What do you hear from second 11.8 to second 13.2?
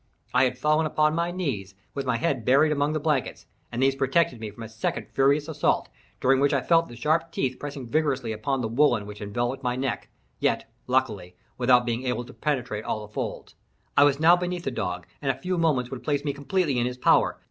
being able to penetrate all the